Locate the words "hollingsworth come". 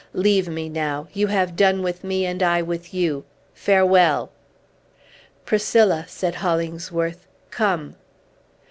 6.33-7.95